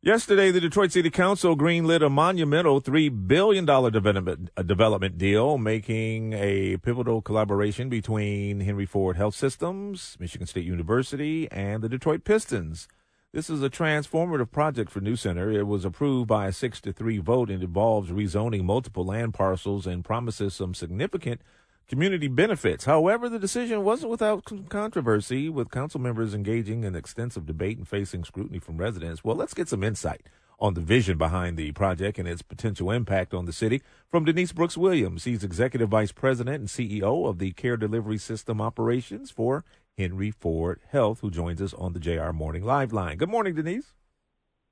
Yesterday, 0.00 0.52
the 0.52 0.60
Detroit 0.60 0.92
City 0.92 1.10
Council 1.10 1.56
greenlit 1.56 2.06
a 2.06 2.08
monumental 2.08 2.80
$3 2.80 3.26
billion 3.26 3.64
development, 3.64 4.48
development 4.64 5.18
deal, 5.18 5.58
making 5.58 6.34
a 6.34 6.76
pivotal 6.76 7.20
collaboration 7.20 7.88
between 7.88 8.60
Henry 8.60 8.86
Ford 8.86 9.16
Health 9.16 9.34
Systems, 9.34 10.16
Michigan 10.20 10.46
State 10.46 10.64
University, 10.64 11.50
and 11.50 11.82
the 11.82 11.88
Detroit 11.88 12.22
Pistons. 12.22 12.86
This 13.32 13.50
is 13.50 13.60
a 13.60 13.68
transformative 13.68 14.52
project 14.52 14.88
for 14.88 15.00
New 15.00 15.16
Center. 15.16 15.50
It 15.50 15.66
was 15.66 15.84
approved 15.84 16.28
by 16.28 16.46
a 16.46 16.52
6 16.52 16.80
to 16.82 16.92
3 16.92 17.18
vote 17.18 17.50
and 17.50 17.60
involves 17.60 18.10
rezoning 18.10 18.62
multiple 18.62 19.04
land 19.04 19.34
parcels 19.34 19.84
and 19.84 20.04
promises 20.04 20.54
some 20.54 20.74
significant 20.74 21.40
community 21.88 22.28
benefits. 22.28 22.84
However, 22.84 23.28
the 23.28 23.38
decision 23.38 23.82
wasn't 23.82 24.10
without 24.10 24.44
controversy, 24.68 25.48
with 25.48 25.70
council 25.70 26.00
members 26.00 26.34
engaging 26.34 26.84
in 26.84 26.94
extensive 26.94 27.46
debate 27.46 27.78
and 27.78 27.88
facing 27.88 28.24
scrutiny 28.24 28.58
from 28.58 28.76
residents. 28.76 29.24
Well, 29.24 29.36
let's 29.36 29.54
get 29.54 29.68
some 29.68 29.82
insight 29.82 30.26
on 30.60 30.74
the 30.74 30.80
vision 30.80 31.16
behind 31.16 31.56
the 31.56 31.72
project 31.72 32.18
and 32.18 32.28
its 32.28 32.42
potential 32.42 32.90
impact 32.90 33.32
on 33.32 33.46
the 33.46 33.52
city 33.52 33.80
from 34.10 34.24
Denise 34.24 34.52
Brooks 34.52 34.76
Williams. 34.76 35.24
He's 35.24 35.44
Executive 35.44 35.88
Vice 35.88 36.12
President 36.12 36.56
and 36.56 36.68
CEO 36.68 37.28
of 37.28 37.38
the 37.38 37.52
Care 37.52 37.76
Delivery 37.76 38.18
System 38.18 38.60
Operations 38.60 39.30
for 39.30 39.64
Henry 39.96 40.30
Ford 40.30 40.80
Health, 40.90 41.20
who 41.20 41.30
joins 41.30 41.62
us 41.62 41.74
on 41.74 41.92
the 41.92 42.00
JR 42.00 42.32
Morning 42.32 42.64
Live 42.64 42.92
line. 42.92 43.18
Good 43.18 43.30
morning, 43.30 43.54
Denise. 43.54 43.94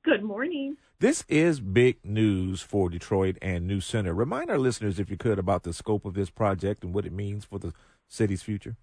Good 0.05 0.23
morning. 0.23 0.77
This 0.98 1.27
is 1.28 1.60
big 1.60 1.98
news 2.02 2.62
for 2.62 2.88
Detroit 2.88 3.37
and 3.42 3.66
New 3.66 3.82
Center. 3.82 4.14
Remind 4.14 4.50
our 4.50 4.56
listeners, 4.56 4.98
if 4.98 5.10
you 5.10 5.18
could, 5.18 5.38
about 5.38 5.62
the 5.62 5.74
scope 5.74 6.06
of 6.06 6.14
this 6.14 6.30
project 6.30 6.82
and 6.82 6.95
what 6.95 7.04
it 7.04 7.12
means 7.12 7.45
for 7.45 7.59
the 7.59 7.74
city's 8.09 8.42
future. 8.42 8.77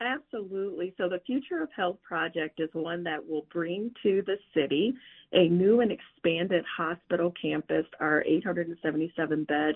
Absolutely. 0.00 0.94
So, 0.96 1.08
the 1.08 1.18
Future 1.26 1.60
of 1.60 1.70
Health 1.74 1.96
project 2.06 2.60
is 2.60 2.68
one 2.72 3.02
that 3.02 3.28
will 3.28 3.46
bring 3.52 3.90
to 4.04 4.22
the 4.26 4.36
city 4.54 4.94
a 5.32 5.48
new 5.48 5.80
and 5.80 5.90
expanded 5.90 6.64
hospital 6.76 7.32
campus. 7.42 7.84
Our 7.98 8.22
877 8.22 9.42
bed 9.42 9.74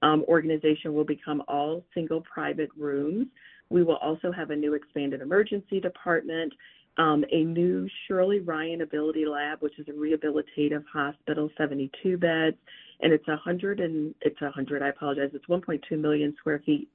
um, 0.00 0.24
organization 0.28 0.94
will 0.94 1.04
become 1.04 1.42
all 1.48 1.84
single 1.92 2.20
private 2.20 2.70
rooms. 2.78 3.26
We 3.68 3.82
will 3.82 3.96
also 3.96 4.30
have 4.30 4.50
a 4.50 4.56
new 4.56 4.74
expanded 4.74 5.22
emergency 5.22 5.80
department 5.80 6.52
um, 6.98 7.24
a 7.32 7.44
new 7.44 7.88
Shirley 8.06 8.40
Ryan 8.40 8.82
Ability 8.82 9.26
Lab, 9.26 9.60
which 9.60 9.78
is 9.78 9.86
a 9.88 9.92
rehabilitative 9.92 10.84
hospital, 10.92 11.50
72 11.58 12.16
beds, 12.18 12.56
and 13.00 13.12
it's 13.12 13.26
100 13.26 13.80
and 13.80 14.14
it's 14.20 14.40
100. 14.40 14.82
I 14.82 14.88
apologize. 14.88 15.30
It's 15.34 15.46
1.2 15.46 15.98
million 15.98 16.34
square 16.38 16.62
feet. 16.64 16.88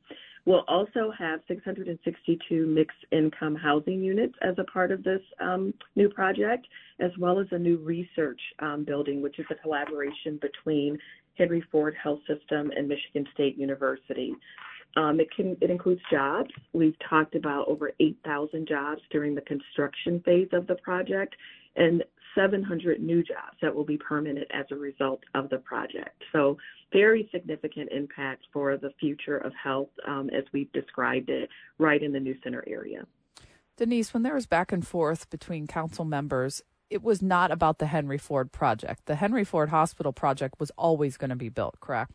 We'll 0.46 0.64
also 0.68 1.12
have 1.18 1.42
662 1.48 2.66
mixed 2.66 2.98
income 3.12 3.56
housing 3.56 4.02
units 4.02 4.34
as 4.42 4.56
a 4.58 4.64
part 4.64 4.92
of 4.92 5.04
this 5.04 5.22
um, 5.42 5.74
new 5.96 6.10
project, 6.10 6.66
as 7.00 7.12
well 7.20 7.40
as 7.40 7.48
a 7.52 7.60
new 7.60 7.78
research 7.78 8.40
um, 8.60 8.84
building, 8.86 9.22
which 9.22 9.38
is 9.38 9.46
a 9.52 9.56
collaboration 9.56 10.40
between 10.42 10.98
Henry 11.38 11.64
Ford 11.72 11.96
Health 12.02 12.20
System 12.28 12.72
and 12.76 12.88
Michigan 12.88 13.28
State 13.34 13.58
University. 13.58 14.34
Um, 14.96 15.20
it 15.20 15.28
can 15.36 15.56
it 15.62 15.70
includes 15.70 16.02
jobs. 16.12 16.50
We've 16.74 16.96
talked 17.08 17.36
about 17.36 17.68
over 17.68 17.92
8,000 18.00 18.68
jobs 18.68 19.02
during 19.12 19.36
the 19.36 19.42
construction 19.42 20.22
phase 20.26 20.50
of 20.52 20.68
the 20.68 20.76
project, 20.76 21.36
and 21.76 22.04
700 22.36 23.02
new 23.02 23.24
jobs 23.24 23.58
that 23.62 23.74
will 23.74 23.84
be 23.84 23.98
permanent 23.98 24.48
as 24.52 24.66
a 24.72 24.76
result 24.76 25.22
of 25.36 25.50
the 25.50 25.58
project. 25.58 26.24
So 26.32 26.58
very 26.92 27.30
significant 27.32 27.92
impact 27.92 28.46
for 28.52 28.78
the 28.78 28.92
future 29.00 29.38
of 29.38 29.54
health 29.62 29.90
um, 30.08 30.30
as 30.30 30.44
we've 30.54 30.72
described 30.72 31.30
it 31.30 31.50
right 31.78 32.02
in 32.02 32.12
the 32.12 32.20
New 32.20 32.36
Center 32.44 32.64
area. 32.68 33.06
Denise, 33.78 34.14
when 34.14 34.24
there 34.24 34.34
was 34.34 34.46
back 34.46 34.72
and 34.72 34.86
forth 34.86 35.30
between 35.30 35.68
council 35.68 36.04
members, 36.04 36.62
it 36.90 37.04
was 37.04 37.22
not 37.22 37.52
about 37.52 37.78
the 37.78 37.86
Henry 37.86 38.18
Ford 38.18 38.52
project. 38.52 39.06
The 39.06 39.16
Henry 39.16 39.44
Ford 39.44 39.70
Hospital 39.70 40.12
project 40.12 40.60
was 40.60 40.72
always 40.72 41.18
going 41.18 41.30
to 41.30 41.36
be 41.36 41.50
built, 41.50 41.80
correct? 41.80 42.12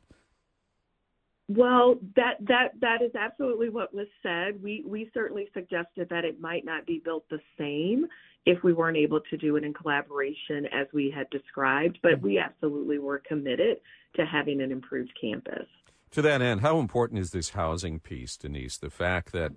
Well, 1.49 1.97
that 2.17 2.37
that 2.41 2.81
that 2.81 3.03
is 3.03 3.15
absolutely 3.15 3.69
what 3.69 3.93
was 3.93 4.07
said. 4.23 4.63
We 4.63 4.83
we 4.87 5.11
certainly 5.13 5.49
suggested 5.53 6.09
that 6.09 6.25
it 6.25 6.41
might 6.41 6.65
not 6.65 6.87
be 6.87 7.03
built 7.05 7.29
the 7.29 7.41
same 7.59 8.07
if 8.47 8.63
we 8.63 8.73
weren't 8.73 8.97
able 8.97 9.21
to 9.21 9.37
do 9.37 9.57
it 9.57 9.65
in 9.65 9.73
collaboration 9.75 10.67
as 10.67 10.87
we 10.93 11.11
had 11.15 11.29
described, 11.31 11.99
but 12.03 12.21
we 12.21 12.39
absolutely 12.39 12.99
were 12.99 13.23
committed 13.27 13.79
to 14.17 14.25
having 14.25 14.61
an 14.61 14.71
improved 14.71 15.13
campus. 15.21 15.67
To 16.13 16.23
that 16.23 16.41
end, 16.43 16.61
how 16.61 16.79
important 16.79 17.21
is 17.21 17.31
this 17.31 17.51
housing 17.51 18.01
piece, 18.01 18.37
Denise? 18.37 18.79
The 18.79 18.91
fact 18.91 19.33
that 19.33 19.53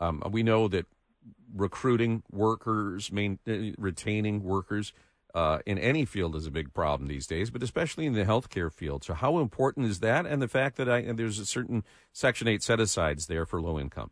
um, 0.00 0.22
we 0.30 0.42
know 0.42 0.68
that 0.68 0.86
recruiting 1.54 2.22
workers, 2.30 3.12
main, 3.12 3.38
uh, 3.46 3.72
retaining 3.78 4.42
workers 4.42 4.92
uh, 5.34 5.58
in 5.66 5.78
any 5.78 6.04
field 6.04 6.34
is 6.36 6.46
a 6.46 6.50
big 6.50 6.72
problem 6.72 7.08
these 7.08 7.26
days, 7.26 7.50
but 7.50 7.62
especially 7.62 8.06
in 8.06 8.14
the 8.14 8.24
healthcare 8.24 8.72
field. 8.72 9.04
So, 9.04 9.14
how 9.14 9.38
important 9.38 9.86
is 9.86 10.00
that, 10.00 10.26
and 10.26 10.40
the 10.40 10.48
fact 10.48 10.76
that 10.76 10.88
I, 10.88 11.02
there's 11.12 11.38
a 11.38 11.46
certain 11.46 11.84
Section 12.12 12.48
Eight 12.48 12.62
set 12.62 12.80
asides 12.80 13.26
there 13.26 13.46
for 13.46 13.60
low 13.60 13.78
income? 13.78 14.10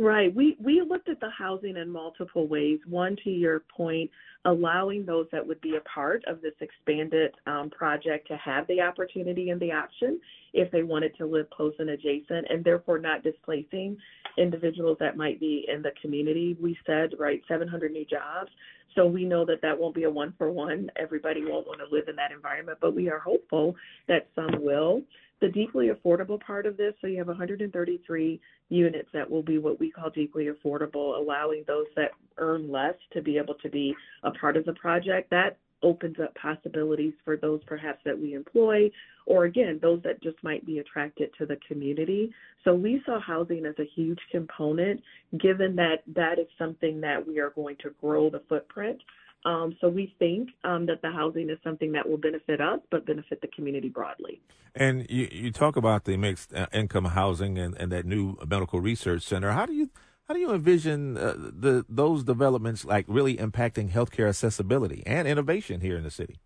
Right. 0.00 0.34
We 0.34 0.56
we 0.58 0.80
looked 0.80 1.10
at 1.10 1.20
the 1.20 1.28
housing 1.28 1.76
in 1.76 1.90
multiple 1.90 2.48
ways. 2.48 2.78
One, 2.88 3.18
to 3.22 3.28
your 3.28 3.64
point, 3.76 4.10
allowing 4.46 5.04
those 5.04 5.26
that 5.30 5.46
would 5.46 5.60
be 5.60 5.76
a 5.76 5.82
part 5.82 6.24
of 6.26 6.40
this 6.40 6.54
expanded 6.62 7.32
um, 7.46 7.68
project 7.68 8.26
to 8.28 8.36
have 8.38 8.66
the 8.66 8.80
opportunity 8.80 9.50
and 9.50 9.60
the 9.60 9.72
option 9.72 10.18
if 10.54 10.70
they 10.70 10.84
wanted 10.84 11.14
to 11.18 11.26
live 11.26 11.50
close 11.50 11.74
and 11.78 11.90
adjacent, 11.90 12.46
and 12.48 12.64
therefore 12.64 12.98
not 12.98 13.22
displacing 13.22 13.94
individuals 14.38 14.96
that 15.00 15.18
might 15.18 15.38
be 15.38 15.66
in 15.70 15.82
the 15.82 15.92
community. 16.00 16.56
We 16.58 16.78
said 16.86 17.10
right, 17.18 17.42
700 17.46 17.92
new 17.92 18.06
jobs. 18.06 18.50
So 18.94 19.04
we 19.04 19.26
know 19.26 19.44
that 19.44 19.60
that 19.60 19.78
won't 19.78 19.94
be 19.94 20.04
a 20.04 20.10
one 20.10 20.32
for 20.38 20.50
one. 20.50 20.90
Everybody 20.96 21.44
won't 21.44 21.66
want 21.66 21.80
to 21.80 21.94
live 21.94 22.08
in 22.08 22.16
that 22.16 22.32
environment, 22.32 22.78
but 22.80 22.96
we 22.96 23.10
are 23.10 23.18
hopeful 23.18 23.76
that 24.08 24.28
some 24.34 24.64
will. 24.64 25.02
The 25.40 25.48
deeply 25.48 25.88
affordable 25.88 26.38
part 26.40 26.66
of 26.66 26.76
this, 26.76 26.92
so 27.00 27.06
you 27.06 27.16
have 27.18 27.28
133 27.28 28.40
units 28.68 29.08
that 29.14 29.30
will 29.30 29.42
be 29.42 29.58
what 29.58 29.80
we 29.80 29.90
call 29.90 30.10
deeply 30.10 30.48
affordable, 30.48 31.18
allowing 31.18 31.64
those 31.66 31.86
that 31.96 32.10
earn 32.36 32.70
less 32.70 32.94
to 33.12 33.22
be 33.22 33.38
able 33.38 33.54
to 33.54 33.70
be 33.70 33.94
a 34.22 34.30
part 34.32 34.56
of 34.56 34.66
the 34.66 34.74
project. 34.74 35.30
That 35.30 35.56
opens 35.82 36.16
up 36.22 36.34
possibilities 36.34 37.14
for 37.24 37.36
those 37.36 37.60
perhaps 37.66 38.00
that 38.04 38.18
we 38.18 38.34
employ, 38.34 38.90
or 39.26 39.44
again, 39.44 39.78
those 39.80 40.02
that 40.02 40.22
just 40.22 40.36
might 40.42 40.64
be 40.66 40.78
attracted 40.78 41.30
to 41.38 41.46
the 41.46 41.56
community. 41.66 42.30
So 42.64 42.74
we 42.74 43.02
saw 43.06 43.18
housing 43.20 43.64
as 43.64 43.74
a 43.78 43.88
huge 43.94 44.18
component, 44.30 45.00
given 45.38 45.74
that 45.76 46.02
that 46.14 46.38
is 46.38 46.48
something 46.58 47.00
that 47.00 47.26
we 47.26 47.38
are 47.38 47.50
going 47.50 47.76
to 47.82 47.90
grow 48.00 48.28
the 48.28 48.42
footprint. 48.48 49.00
Um, 49.44 49.76
so 49.80 49.88
we 49.88 50.14
think 50.18 50.50
um, 50.64 50.86
that 50.86 51.00
the 51.02 51.10
housing 51.10 51.48
is 51.48 51.58
something 51.64 51.92
that 51.92 52.08
will 52.08 52.18
benefit 52.18 52.60
us, 52.60 52.80
but 52.90 53.06
benefit 53.06 53.40
the 53.40 53.48
community 53.48 53.88
broadly. 53.88 54.40
And 54.74 55.06
you, 55.08 55.28
you 55.32 55.50
talk 55.50 55.76
about 55.76 56.04
the 56.04 56.16
mixed 56.16 56.52
uh, 56.54 56.66
income 56.72 57.06
housing 57.06 57.58
and, 57.58 57.74
and 57.76 57.90
that 57.90 58.04
new 58.04 58.36
medical 58.46 58.80
research 58.80 59.22
center. 59.22 59.52
How 59.52 59.66
do 59.66 59.72
you 59.72 59.90
how 60.28 60.34
do 60.34 60.40
you 60.40 60.52
envision 60.52 61.16
uh, 61.16 61.34
the 61.36 61.84
those 61.88 62.22
developments 62.22 62.84
like 62.84 63.04
really 63.08 63.36
impacting 63.36 63.90
healthcare 63.90 64.28
accessibility 64.28 65.02
and 65.06 65.26
innovation 65.26 65.80
here 65.80 65.96
in 65.96 66.04
the 66.04 66.10
city? 66.10 66.38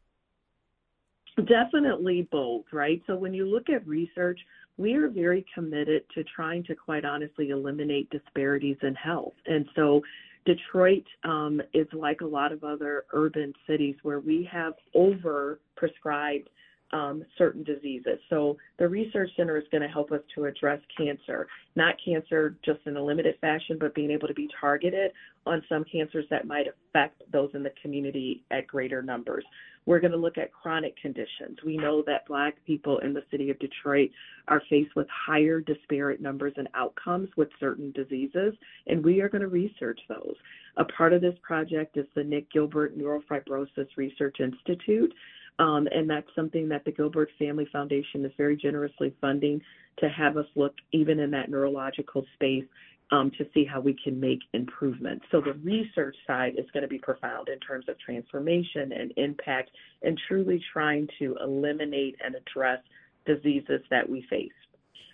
Definitely 1.36 2.28
both, 2.30 2.64
right? 2.72 3.02
So 3.08 3.16
when 3.16 3.34
you 3.34 3.44
look 3.44 3.68
at 3.68 3.86
research, 3.86 4.38
we 4.76 4.94
are 4.94 5.08
very 5.08 5.44
committed 5.52 6.04
to 6.14 6.24
trying 6.24 6.64
to 6.64 6.74
quite 6.74 7.04
honestly 7.04 7.50
eliminate 7.50 8.08
disparities 8.10 8.76
in 8.82 8.94
health. 8.94 9.34
And 9.46 9.66
so 9.74 10.00
Detroit 10.46 11.04
um, 11.24 11.60
is 11.72 11.86
like 11.92 12.20
a 12.20 12.26
lot 12.26 12.52
of 12.52 12.64
other 12.64 13.04
urban 13.12 13.52
cities 13.66 13.96
where 14.02 14.20
we 14.20 14.48
have 14.50 14.74
over 14.94 15.58
prescribed 15.76 16.48
um, 16.94 17.24
certain 17.36 17.64
diseases. 17.64 18.18
So 18.30 18.56
the 18.78 18.88
research 18.88 19.28
center 19.36 19.58
is 19.58 19.64
going 19.72 19.82
to 19.82 19.88
help 19.88 20.12
us 20.12 20.20
to 20.36 20.44
address 20.44 20.80
cancer, 20.96 21.48
not 21.74 21.96
cancer 22.02 22.56
just 22.64 22.78
in 22.86 22.96
a 22.96 23.04
limited 23.04 23.34
fashion, 23.40 23.76
but 23.80 23.94
being 23.96 24.12
able 24.12 24.28
to 24.28 24.34
be 24.34 24.48
targeted 24.60 25.10
on 25.44 25.60
some 25.68 25.84
cancers 25.90 26.24
that 26.30 26.46
might 26.46 26.66
affect 26.68 27.20
those 27.32 27.50
in 27.54 27.64
the 27.64 27.72
community 27.82 28.44
at 28.52 28.68
greater 28.68 29.02
numbers. 29.02 29.44
We're 29.86 30.00
going 30.00 30.12
to 30.12 30.16
look 30.18 30.38
at 30.38 30.52
chronic 30.52 30.96
conditions. 30.96 31.58
We 31.66 31.76
know 31.76 32.02
that 32.06 32.26
Black 32.26 32.54
people 32.64 32.98
in 33.00 33.12
the 33.12 33.24
city 33.30 33.50
of 33.50 33.58
Detroit 33.58 34.10
are 34.48 34.62
faced 34.70 34.94
with 34.96 35.06
higher 35.10 35.60
disparate 35.60 36.22
numbers 36.22 36.54
and 36.56 36.68
outcomes 36.74 37.28
with 37.36 37.48
certain 37.60 37.92
diseases, 37.92 38.54
and 38.86 39.04
we 39.04 39.20
are 39.20 39.28
going 39.28 39.42
to 39.42 39.48
research 39.48 40.00
those. 40.08 40.36
A 40.76 40.84
part 40.84 41.12
of 41.12 41.20
this 41.20 41.34
project 41.42 41.96
is 41.96 42.06
the 42.14 42.24
Nick 42.24 42.50
Gilbert 42.50 42.96
Neurofibromatosis 42.96 43.88
Research 43.96 44.36
Institute. 44.40 45.12
Um, 45.58 45.86
and 45.92 46.10
that's 46.10 46.26
something 46.34 46.68
that 46.70 46.84
the 46.84 46.92
Gilbert 46.92 47.30
Family 47.38 47.66
Foundation 47.72 48.24
is 48.24 48.32
very 48.36 48.56
generously 48.56 49.14
funding 49.20 49.60
to 49.98 50.08
have 50.08 50.36
us 50.36 50.46
look 50.56 50.74
even 50.92 51.20
in 51.20 51.30
that 51.30 51.48
neurological 51.48 52.24
space 52.34 52.64
um, 53.10 53.30
to 53.38 53.46
see 53.54 53.64
how 53.64 53.80
we 53.80 53.96
can 54.02 54.18
make 54.18 54.40
improvements. 54.52 55.24
So 55.30 55.40
the 55.40 55.52
research 55.62 56.16
side 56.26 56.54
is 56.58 56.66
going 56.72 56.82
to 56.82 56.88
be 56.88 56.98
profound 56.98 57.48
in 57.48 57.60
terms 57.60 57.84
of 57.88 57.98
transformation 57.98 58.92
and 58.92 59.12
impact 59.16 59.70
and 60.02 60.18
truly 60.26 60.60
trying 60.72 61.08
to 61.18 61.36
eliminate 61.42 62.16
and 62.24 62.34
address 62.34 62.80
diseases 63.26 63.80
that 63.90 64.08
we 64.08 64.26
face. 64.28 64.50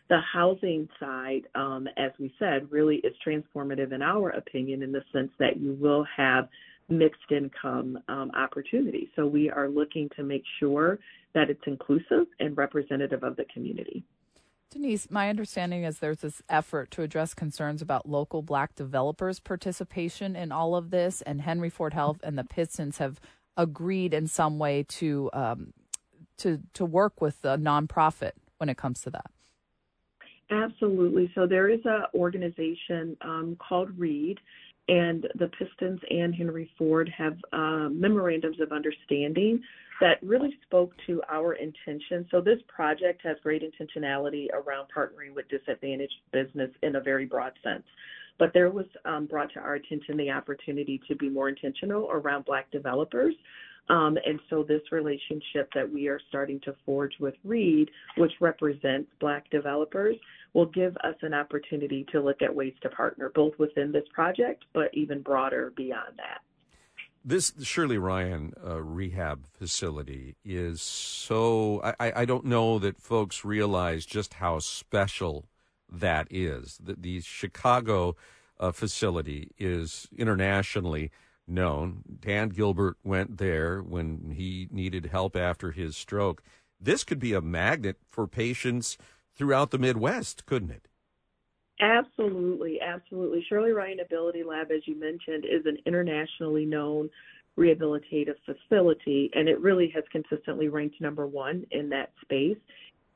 The 0.09 0.21
housing 0.33 0.89
side, 0.99 1.43
um, 1.55 1.87
as 1.97 2.11
we 2.19 2.35
said, 2.39 2.71
really 2.71 2.97
is 2.97 3.15
transformative 3.25 3.93
in 3.93 4.03
our 4.03 4.31
opinion 4.31 4.83
in 4.83 4.91
the 4.91 5.05
sense 5.13 5.31
that 5.39 5.61
you 5.61 5.75
will 5.75 6.05
have 6.17 6.49
mixed 6.91 7.31
income 7.31 7.99
um, 8.09 8.31
opportunity. 8.35 9.11
So 9.17 9.27
we 9.27 9.51
are 9.51 9.69
looking 9.69 10.09
to 10.17 10.23
make 10.23 10.43
sure 10.59 10.99
that 11.35 11.49
it's 11.49 11.63
inclusive 11.67 12.27
and 12.41 12.57
representative 12.57 13.23
of 13.23 13.37
the 13.37 13.45
community. 13.53 14.05
Denise, 14.71 15.11
my 15.11 15.29
understanding 15.29 15.83
is 15.83 15.99
there's 15.99 16.21
this 16.21 16.43
effort 16.49 16.93
to 16.93 17.03
address 17.03 17.35
concerns 17.35 17.83
about 17.83 18.09
local 18.09 18.41
black 18.41 18.77
developers' 18.77 19.41
participation 19.41 20.37
in 20.37 20.53
all 20.53 20.77
of 20.77 20.91
this, 20.91 21.23
and 21.23 21.41
Henry 21.41 21.71
Ford 21.71 21.93
Health 21.93 22.21
and 22.23 22.39
the 22.39 22.45
Pistons 22.45 22.99
have 22.99 23.21
agreed 23.57 24.15
in 24.15 24.29
some 24.29 24.59
way 24.59 24.85
to 24.85 25.29
um, 25.33 25.73
to 26.39 26.61
to 26.75 26.85
work 26.85 27.21
with 27.21 27.43
the 27.43 27.57
nonprofit 27.57 28.33
when 28.59 28.69
it 28.69 28.77
comes 28.77 29.01
to 29.03 29.11
that. 29.11 29.31
Absolutely. 30.51 31.31
So 31.35 31.47
there 31.47 31.69
is 31.69 31.81
an 31.85 32.05
organization 32.15 33.17
um, 33.23 33.57
called 33.59 33.97
READ, 33.99 34.39
and 34.91 35.29
the 35.37 35.49
Pistons 35.57 36.01
and 36.11 36.35
Henry 36.35 36.69
Ford 36.77 37.09
have 37.17 37.37
uh, 37.53 37.89
memorandums 37.91 38.61
of 38.61 38.73
understanding 38.73 39.63
that 40.01 40.21
really 40.21 40.51
spoke 40.67 40.93
to 41.07 41.23
our 41.31 41.53
intention. 41.55 42.27
So 42.31 42.41
this 42.41 42.59
project 42.67 43.21
has 43.23 43.37
great 43.43 43.63
intentionality 43.63 44.49
around 44.53 44.89
partnering 44.95 45.33
with 45.35 45.47
disadvantaged 45.49 46.15
business 46.33 46.71
in 46.83 46.97
a 46.97 47.01
very 47.01 47.25
broad 47.25 47.53
sense. 47.63 47.85
But 48.39 48.53
there 48.53 48.71
was 48.71 48.87
um, 49.05 49.27
brought 49.27 49.53
to 49.53 49.61
our 49.61 49.75
attention 49.75 50.17
the 50.17 50.31
opportunity 50.31 51.01
to 51.07 51.15
be 51.15 51.29
more 51.29 51.49
intentional 51.49 52.09
around 52.11 52.47
Black 52.47 52.69
developers. 52.73 53.35
Um, 53.89 54.17
and 54.25 54.39
so 54.49 54.63
this 54.63 54.83
relationship 54.93 55.69
that 55.75 55.91
we 55.91 56.09
are 56.09 56.21
starting 56.29 56.61
to 56.61 56.75
forge 56.87 57.15
with 57.19 57.35
Reed, 57.45 57.91
which 58.17 58.33
represents 58.41 59.11
Black 59.21 59.51
developers, 59.51 60.17
will 60.53 60.67
give 60.67 60.97
us 60.99 61.17
an 61.23 61.35
opportunity 61.35 62.07
to 62.13 62.21
look 62.21 62.43
at 62.43 62.55
ways 62.55 62.75
to 62.83 62.89
partner 62.89 63.31
both 63.35 63.59
within 63.59 63.93
this 63.93 64.05
project, 64.13 64.65
but 64.73 64.91
even 64.93 65.23
broader 65.23 65.73
beyond 65.77 66.17
that. 66.17 66.41
This 67.23 67.53
Shirley 67.63 67.99
Ryan 67.99 68.55
uh, 68.67 68.81
rehab 68.81 69.47
facility 69.47 70.37
is 70.43 70.81
so. 70.81 71.83
I, 72.01 72.13
I 72.17 72.25
don't 72.25 72.47
know 72.47 72.79
that 72.79 72.99
folks 72.99 73.45
realize 73.45 74.07
just 74.07 74.35
how 74.35 74.59
special 74.61 75.45
that 75.91 76.29
is. 76.31 76.79
The, 76.83 76.95
the 76.95 77.21
Chicago 77.21 78.17
uh, 78.59 78.73
facility 78.73 79.51
is 79.59 80.09
internationally 80.17 81.11
known. 81.47 82.03
Dan 82.21 82.51
Gilbert 82.51 82.97
went 83.03 83.39
there 83.39 83.81
when 83.81 84.35
he 84.37 84.69
needed 84.71 85.07
help 85.07 85.37
after 85.37 85.73
his 85.73 85.97
stroke. 85.97 86.43
This 86.81 87.05
could 87.05 87.19
be 87.19 87.33
a 87.33 87.41
magnet 87.41 87.99
for 88.09 88.27
patients 88.27 88.97
throughout 89.35 89.71
the 89.71 89.79
Midwest, 89.79 90.47
couldn't 90.47 90.71
it? 90.71 90.89
Absolutely, 91.81 92.81
absolutely. 92.81 93.45
Shirley 93.49 93.73
Ryan 93.73 94.01
Ability 94.01 94.43
Lab, 94.43 94.71
as 94.71 94.83
you 94.87 94.99
mentioned, 94.99 95.45
is 95.45 95.65
an 95.65 95.79
internationally 95.87 96.67
known 96.67 97.09
rehabilitative 97.59 98.37
facility, 98.45 99.31
and 99.35 99.49
it 99.49 99.61
really 99.61 99.91
has 99.95 100.05
consistently 100.13 100.69
ranked 100.69 101.01
number 101.01 101.27
one 101.27 101.67
in 101.71 101.89
that 101.91 102.13
space. 102.23 102.59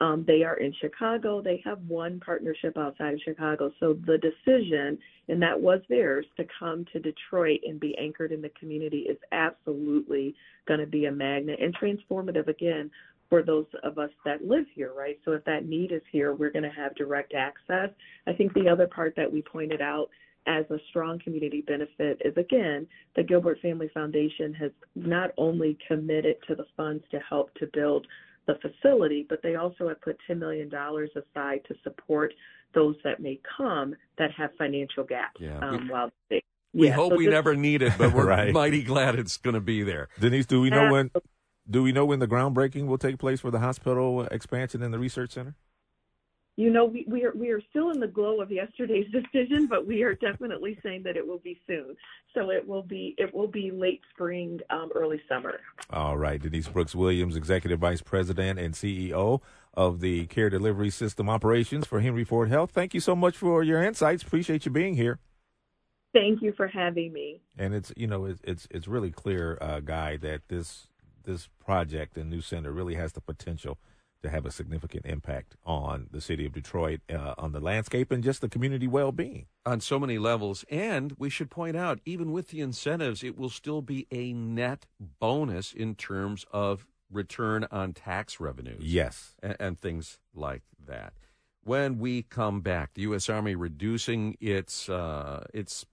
Um, 0.00 0.24
they 0.26 0.42
are 0.42 0.56
in 0.56 0.74
Chicago. 0.80 1.40
They 1.40 1.62
have 1.64 1.78
one 1.86 2.20
partnership 2.20 2.76
outside 2.76 3.14
of 3.14 3.20
Chicago. 3.24 3.70
So 3.78 3.96
the 4.06 4.18
decision, 4.18 4.98
and 5.28 5.40
that 5.40 5.58
was 5.58 5.80
theirs, 5.88 6.26
to 6.36 6.44
come 6.58 6.84
to 6.92 6.98
Detroit 6.98 7.60
and 7.66 7.78
be 7.78 7.96
anchored 7.96 8.32
in 8.32 8.42
the 8.42 8.50
community 8.58 9.06
is 9.08 9.18
absolutely 9.32 10.34
going 10.66 10.80
to 10.80 10.86
be 10.86 11.04
a 11.04 11.12
magnet 11.12 11.60
and 11.62 11.74
transformative 11.76 12.48
again 12.48 12.90
for 13.30 13.42
those 13.42 13.66
of 13.82 13.98
us 13.98 14.10
that 14.24 14.44
live 14.44 14.66
here, 14.74 14.92
right? 14.96 15.18
So 15.24 15.32
if 15.32 15.44
that 15.44 15.66
need 15.66 15.92
is 15.92 16.02
here, 16.12 16.34
we're 16.34 16.52
going 16.52 16.64
to 16.64 16.70
have 16.70 16.94
direct 16.94 17.32
access. 17.34 17.90
I 18.26 18.32
think 18.32 18.52
the 18.52 18.68
other 18.68 18.86
part 18.86 19.14
that 19.16 19.32
we 19.32 19.42
pointed 19.42 19.80
out 19.80 20.08
as 20.46 20.64
a 20.70 20.76
strong 20.90 21.18
community 21.18 21.62
benefit 21.66 22.20
is 22.24 22.36
again, 22.36 22.86
the 23.16 23.22
Gilbert 23.22 23.60
Family 23.60 23.88
Foundation 23.94 24.52
has 24.54 24.70
not 24.94 25.30
only 25.38 25.78
committed 25.88 26.36
to 26.48 26.54
the 26.54 26.66
funds 26.76 27.02
to 27.10 27.18
help 27.28 27.54
to 27.54 27.66
build 27.72 28.06
the 28.46 28.56
facility, 28.56 29.26
but 29.28 29.40
they 29.42 29.56
also 29.56 29.88
have 29.88 30.00
put 30.00 30.18
$10 30.28 30.38
million 30.38 30.68
aside 30.68 31.60
to 31.68 31.74
support 31.82 32.32
those 32.74 32.96
that 33.04 33.20
may 33.20 33.40
come 33.56 33.94
that 34.18 34.30
have 34.32 34.50
financial 34.58 35.04
gaps 35.04 35.40
yeah. 35.40 35.58
um, 35.60 35.88
while 35.88 36.10
they 36.28 36.42
we 36.72 36.88
yeah, 36.88 36.94
hope 36.94 37.12
so 37.12 37.16
we 37.16 37.26
this, 37.26 37.32
never 37.32 37.54
need 37.54 37.82
it, 37.82 37.92
but 37.96 38.12
we're 38.12 38.26
right. 38.28 38.52
mighty 38.52 38.82
glad 38.82 39.14
it's 39.14 39.36
going 39.36 39.54
to 39.54 39.60
be 39.60 39.84
there. 39.84 40.08
Denise, 40.18 40.44
do 40.44 40.60
we 40.60 40.70
know 40.70 40.90
when 40.90 41.10
do 41.70 41.82
we 41.82 41.92
know 41.92 42.04
when 42.04 42.18
the 42.18 42.26
groundbreaking 42.26 42.86
will 42.86 42.98
take 42.98 43.18
place 43.18 43.40
for 43.40 43.52
the 43.52 43.60
hospital 43.60 44.22
expansion 44.24 44.82
and 44.82 44.92
the 44.92 44.98
research 44.98 45.30
center? 45.32 45.54
You 46.56 46.70
know, 46.70 46.84
we, 46.84 47.04
we 47.08 47.24
are 47.24 47.32
we 47.34 47.50
are 47.50 47.60
still 47.70 47.90
in 47.90 47.98
the 47.98 48.06
glow 48.06 48.40
of 48.40 48.50
yesterday's 48.50 49.06
decision, 49.12 49.66
but 49.66 49.86
we 49.86 50.02
are 50.02 50.14
definitely 50.14 50.78
saying 50.82 51.02
that 51.02 51.16
it 51.16 51.26
will 51.26 51.38
be 51.38 51.60
soon. 51.66 51.96
So 52.32 52.50
it 52.50 52.66
will 52.66 52.82
be 52.82 53.14
it 53.18 53.34
will 53.34 53.48
be 53.48 53.70
late 53.70 54.00
spring, 54.10 54.60
um, 54.70 54.90
early 54.94 55.20
summer. 55.28 55.60
All 55.90 56.16
right, 56.16 56.40
Denise 56.40 56.68
Brooks 56.68 56.94
Williams, 56.94 57.36
Executive 57.36 57.80
Vice 57.80 58.02
President 58.02 58.58
and 58.58 58.74
CEO 58.74 59.40
of 59.74 60.00
the 60.00 60.26
Care 60.26 60.48
Delivery 60.48 60.90
System 60.90 61.28
Operations 61.28 61.86
for 61.86 62.00
Henry 62.00 62.24
Ford 62.24 62.48
Health. 62.48 62.70
Thank 62.70 62.94
you 62.94 63.00
so 63.00 63.16
much 63.16 63.36
for 63.36 63.64
your 63.64 63.82
insights. 63.82 64.22
Appreciate 64.22 64.64
you 64.64 64.70
being 64.70 64.94
here. 64.94 65.18
Thank 66.12 66.40
you 66.42 66.52
for 66.52 66.68
having 66.68 67.12
me. 67.12 67.40
And 67.58 67.74
it's 67.74 67.92
you 67.96 68.06
know 68.06 68.26
it's 68.26 68.40
it's, 68.44 68.68
it's 68.70 68.86
really 68.86 69.10
clear, 69.10 69.58
uh, 69.60 69.80
Guy, 69.80 70.16
that 70.18 70.42
this 70.46 70.86
this 71.24 71.48
project 71.58 72.16
and 72.16 72.30
new 72.30 72.40
center 72.40 72.70
really 72.70 72.94
has 72.94 73.12
the 73.12 73.20
potential 73.20 73.78
to 74.24 74.30
have 74.30 74.46
a 74.46 74.50
significant 74.50 75.04
impact 75.04 75.54
on 75.64 76.08
the 76.10 76.20
city 76.20 76.46
of 76.46 76.52
Detroit, 76.52 77.00
uh, 77.12 77.34
on 77.36 77.52
the 77.52 77.60
landscape, 77.60 78.10
and 78.10 78.24
just 78.24 78.40
the 78.40 78.48
community 78.48 78.88
well 78.88 79.12
being. 79.12 79.46
On 79.66 79.80
so 79.80 79.98
many 80.00 80.16
levels. 80.16 80.64
And 80.70 81.14
we 81.18 81.28
should 81.28 81.50
point 81.50 81.76
out, 81.76 82.00
even 82.06 82.32
with 82.32 82.48
the 82.48 82.62
incentives, 82.62 83.22
it 83.22 83.36
will 83.38 83.50
still 83.50 83.82
be 83.82 84.06
a 84.10 84.32
net 84.32 84.86
bonus 84.98 85.74
in 85.74 85.94
terms 85.94 86.46
of 86.50 86.86
return 87.10 87.66
on 87.70 87.92
tax 87.92 88.40
revenues. 88.40 88.82
Yes. 88.82 89.36
And, 89.42 89.56
and 89.60 89.78
things 89.78 90.18
like 90.34 90.62
that. 90.86 91.12
When 91.62 91.98
we 91.98 92.22
come 92.22 92.62
back, 92.62 92.94
the 92.94 93.02
U.S. 93.02 93.28
Army 93.28 93.54
reducing 93.54 94.36
its 94.40 94.88
uh, 94.88 95.46
its 95.52 95.86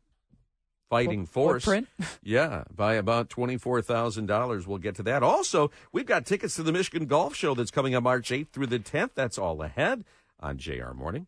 fighting 0.91 1.25
force. 1.25 1.63
Footprint. 1.63 1.87
Yeah, 2.23 2.65
by 2.73 2.93
about 2.95 3.29
$24,000. 3.29 4.67
We'll 4.67 4.77
get 4.77 4.95
to 4.95 5.03
that. 5.03 5.23
Also, 5.23 5.71
we've 5.91 6.05
got 6.05 6.25
tickets 6.25 6.55
to 6.55 6.63
the 6.63 6.71
Michigan 6.71 7.07
Golf 7.07 7.35
Show 7.35 7.55
that's 7.55 7.71
coming 7.71 7.95
up 7.95 8.03
March 8.03 8.29
8th 8.29 8.49
through 8.49 8.67
the 8.67 8.79
10th. 8.79 9.11
That's 9.15 9.37
all 9.37 9.63
ahead 9.63 10.03
on 10.39 10.57
JR 10.57 10.91
Morning. 10.93 11.25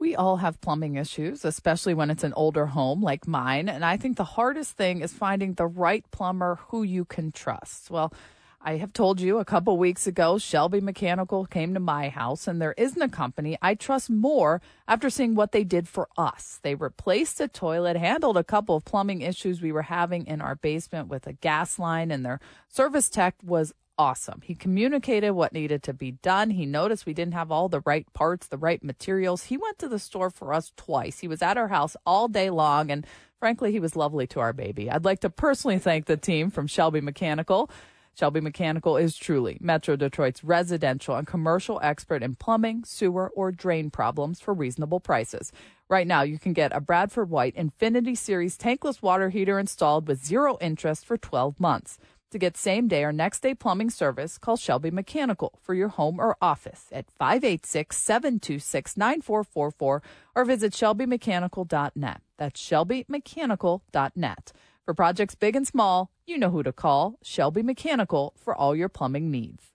We 0.00 0.14
all 0.14 0.36
have 0.38 0.60
plumbing 0.60 0.96
issues, 0.96 1.44
especially 1.44 1.92
when 1.92 2.10
it's 2.10 2.24
an 2.24 2.32
older 2.34 2.66
home 2.66 3.02
like 3.02 3.26
mine. 3.26 3.68
And 3.68 3.84
I 3.84 3.96
think 3.96 4.16
the 4.16 4.24
hardest 4.24 4.76
thing 4.76 5.02
is 5.02 5.12
finding 5.12 5.54
the 5.54 5.66
right 5.66 6.04
plumber 6.10 6.58
who 6.68 6.82
you 6.84 7.04
can 7.04 7.32
trust. 7.32 7.90
Well, 7.90 8.12
I 8.60 8.78
have 8.78 8.92
told 8.92 9.20
you 9.20 9.38
a 9.38 9.44
couple 9.44 9.78
weeks 9.78 10.08
ago, 10.08 10.36
Shelby 10.36 10.80
Mechanical 10.80 11.46
came 11.46 11.74
to 11.74 11.80
my 11.80 12.08
house, 12.08 12.48
and 12.48 12.60
there 12.60 12.74
isn't 12.76 13.00
a 13.00 13.08
company 13.08 13.56
I 13.62 13.74
trust 13.74 14.10
more 14.10 14.60
after 14.88 15.10
seeing 15.10 15.36
what 15.36 15.52
they 15.52 15.62
did 15.62 15.86
for 15.86 16.08
us. 16.18 16.58
They 16.62 16.74
replaced 16.74 17.40
a 17.40 17.46
toilet, 17.46 17.96
handled 17.96 18.36
a 18.36 18.42
couple 18.42 18.74
of 18.74 18.84
plumbing 18.84 19.22
issues 19.22 19.62
we 19.62 19.70
were 19.70 19.82
having 19.82 20.26
in 20.26 20.40
our 20.40 20.56
basement 20.56 21.06
with 21.08 21.28
a 21.28 21.34
gas 21.34 21.78
line, 21.78 22.10
and 22.10 22.26
their 22.26 22.40
service 22.68 23.08
tech 23.08 23.36
was 23.44 23.72
awesome. 23.96 24.40
He 24.42 24.56
communicated 24.56 25.32
what 25.32 25.52
needed 25.52 25.84
to 25.84 25.92
be 25.92 26.10
done. 26.10 26.50
He 26.50 26.66
noticed 26.66 27.06
we 27.06 27.14
didn't 27.14 27.34
have 27.34 27.52
all 27.52 27.68
the 27.68 27.82
right 27.86 28.12
parts, 28.12 28.48
the 28.48 28.58
right 28.58 28.82
materials. 28.82 29.44
He 29.44 29.56
went 29.56 29.78
to 29.78 29.88
the 29.88 30.00
store 30.00 30.30
for 30.30 30.52
us 30.52 30.72
twice. 30.76 31.20
He 31.20 31.28
was 31.28 31.42
at 31.42 31.58
our 31.58 31.68
house 31.68 31.96
all 32.04 32.26
day 32.26 32.50
long, 32.50 32.90
and 32.90 33.06
frankly, 33.38 33.70
he 33.70 33.80
was 33.80 33.94
lovely 33.94 34.26
to 34.28 34.40
our 34.40 34.52
baby. 34.52 34.90
I'd 34.90 35.04
like 35.04 35.20
to 35.20 35.30
personally 35.30 35.78
thank 35.78 36.06
the 36.06 36.16
team 36.16 36.50
from 36.50 36.66
Shelby 36.66 37.00
Mechanical. 37.00 37.70
Shelby 38.18 38.40
Mechanical 38.40 38.96
is 38.96 39.16
truly 39.16 39.58
Metro 39.60 39.94
Detroit's 39.94 40.42
residential 40.42 41.14
and 41.14 41.24
commercial 41.24 41.78
expert 41.84 42.20
in 42.20 42.34
plumbing, 42.34 42.82
sewer, 42.84 43.28
or 43.28 43.52
drain 43.52 43.90
problems 43.90 44.40
for 44.40 44.52
reasonable 44.52 44.98
prices. 44.98 45.52
Right 45.88 46.04
now, 46.06 46.22
you 46.22 46.36
can 46.36 46.52
get 46.52 46.74
a 46.74 46.80
Bradford 46.80 47.30
White 47.30 47.54
Infinity 47.54 48.16
Series 48.16 48.58
tankless 48.58 49.02
water 49.02 49.28
heater 49.28 49.56
installed 49.56 50.08
with 50.08 50.26
zero 50.26 50.58
interest 50.60 51.06
for 51.06 51.16
12 51.16 51.60
months. 51.60 51.96
To 52.32 52.40
get 52.40 52.56
same 52.56 52.88
day 52.88 53.04
or 53.04 53.12
next 53.12 53.38
day 53.38 53.54
plumbing 53.54 53.90
service, 53.90 54.36
call 54.36 54.56
Shelby 54.56 54.90
Mechanical 54.90 55.56
for 55.62 55.74
your 55.74 55.88
home 55.88 56.18
or 56.18 56.36
office 56.42 56.86
at 56.90 57.12
586 57.12 57.96
726 57.96 58.96
9444 58.96 60.02
or 60.34 60.44
visit 60.44 60.72
shelbymechanical.net. 60.72 62.20
That's 62.36 62.60
shelbymechanical.net. 62.60 64.52
For 64.88 64.94
projects 64.94 65.34
big 65.34 65.54
and 65.54 65.66
small, 65.66 66.08
you 66.26 66.38
know 66.38 66.48
who 66.48 66.62
to 66.62 66.72
call 66.72 67.18
Shelby 67.22 67.62
Mechanical 67.62 68.32
for 68.42 68.56
all 68.56 68.74
your 68.74 68.88
plumbing 68.88 69.30
needs. 69.30 69.74